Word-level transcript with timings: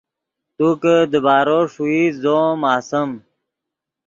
تو 0.55 0.67
کہ 0.81 0.93
دیبارو 1.11 1.59
ݰوئیت 1.73 2.13
زو 2.21 2.35
ام 2.49 2.59
اوئیم 2.71 3.09